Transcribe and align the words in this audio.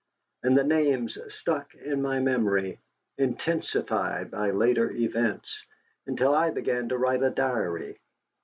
And 0.41 0.57
the 0.57 0.63
names 0.63 1.15
stuck 1.31 1.75
in 1.75 2.01
my 2.01 2.19
memory, 2.19 2.79
intensified 3.19 4.31
by 4.31 4.49
later 4.49 4.89
events, 4.89 5.63
until 6.07 6.33
I 6.33 6.49
began 6.49 6.89
to 6.89 6.97
write 6.97 7.21
a 7.21 7.29
diary. 7.29 7.99